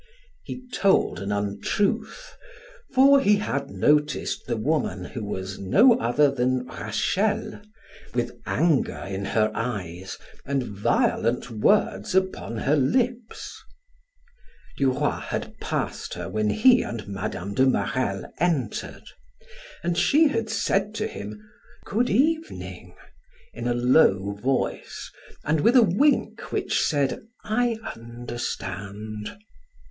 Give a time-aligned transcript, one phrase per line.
[0.43, 2.35] He told an untruth,
[2.91, 7.61] for he had noticed the woman, who was no other than Rachel,
[8.15, 13.55] with anger in her eyes and violent words upon her lips.
[14.79, 17.53] Duroy had passed her when he and Mme.
[17.53, 19.05] de Marelle entered
[19.83, 21.39] and she had said to him:
[21.85, 22.95] "Good evening,"
[23.53, 25.11] in a low voice
[25.43, 29.37] and with a wink which said "I understand."